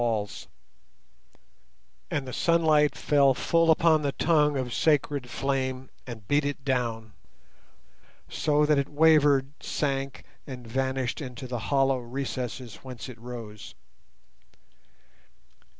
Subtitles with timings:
[0.01, 0.47] And now the flower altar was
[2.09, 6.65] open, and the sunlight fell full upon the tongue of sacred flame and beat it
[6.65, 7.13] down,
[8.27, 13.75] so that it wavered, sank, and vanished into the hollow recesses whence it rose.